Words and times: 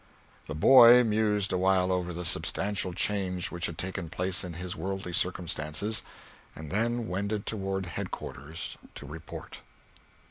The 0.47 0.55
boy 0.55 1.03
mused 1.03 1.53
awhile 1.53 1.91
over 1.91 2.11
the 2.11 2.25
substantial 2.25 2.91
change 2.91 3.51
which 3.51 3.67
had 3.67 3.77
taken 3.77 4.09
place 4.09 4.43
in 4.43 4.53
his 4.53 4.75
worldly 4.75 5.13
circumstances, 5.13 6.01
and 6.55 6.71
then 6.71 7.07
wended 7.07 7.45
toward 7.45 7.85
headquarters 7.85 8.79
to 8.95 9.05
report. 9.05 9.61